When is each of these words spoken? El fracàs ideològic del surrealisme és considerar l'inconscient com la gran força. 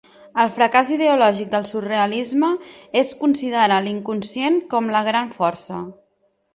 El 0.43 0.47
fracàs 0.53 0.91
ideològic 0.95 1.51
del 1.51 1.67
surrealisme 1.73 2.51
és 3.05 3.13
considerar 3.23 3.79
l'inconscient 3.87 4.61
com 4.75 4.93
la 4.99 5.07
gran 5.13 5.35
força. 5.41 5.83